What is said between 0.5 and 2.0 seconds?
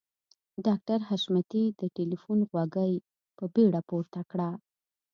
ډاکټر حشمتي د